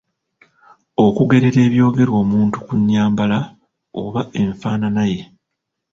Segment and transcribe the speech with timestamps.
[1.05, 3.39] Okugerera ebyogerwa omuntu ku nnyambala
[3.87, 5.21] / enfaanana ye.